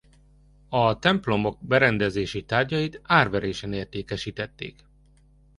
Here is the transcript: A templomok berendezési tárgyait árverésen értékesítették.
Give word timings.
A 0.69 0.99
templomok 0.99 1.57
berendezési 1.61 2.45
tárgyait 2.45 2.99
árverésen 3.03 3.73
értékesítették. 3.73 4.85